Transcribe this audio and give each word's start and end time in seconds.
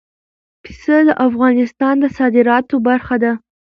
پسه 0.63 0.97
د 1.07 1.09
افغانستان 1.27 1.95
د 1.99 2.05
صادراتو 2.17 2.75
برخه 2.87 3.15
ده. 3.23 3.31